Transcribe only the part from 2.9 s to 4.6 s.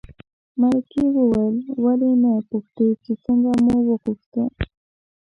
چې څنګه مو وغوښته.